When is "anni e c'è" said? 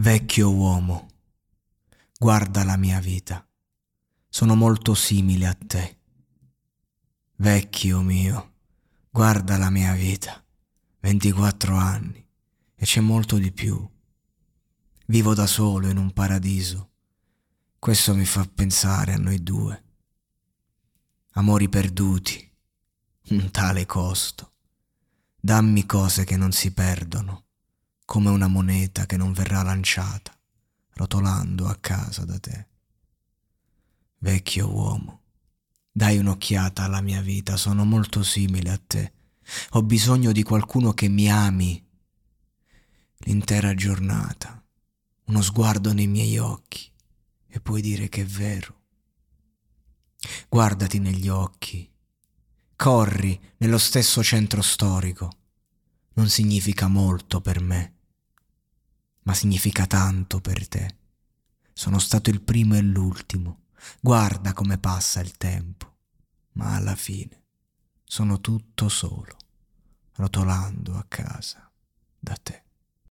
11.74-13.00